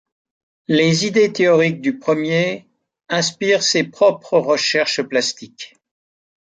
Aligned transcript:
Les 0.67 1.05
idées 1.05 1.31
théoriques 1.31 1.79
du 1.79 1.99
premier 1.99 2.65
inspirent 3.07 3.61
ses 3.61 3.83
propres 3.83 4.39
recherches 4.39 5.03
plastiques. 5.03 5.75